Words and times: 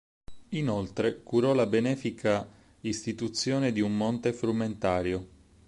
Inoltre 0.53 1.21
curò 1.21 1.53
la 1.53 1.67
benefica 1.67 2.49
istituzione 2.79 3.71
di 3.71 3.81
un 3.81 3.95
monte 3.95 4.33
frumentario. 4.33 5.27